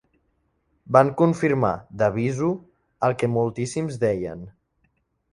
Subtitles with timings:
[0.95, 2.49] Van confirmar 'de visu'
[3.09, 4.41] el que moltíssims deien.